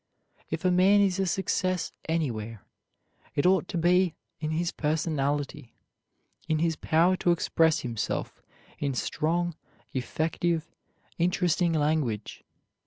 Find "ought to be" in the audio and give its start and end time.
3.45-4.15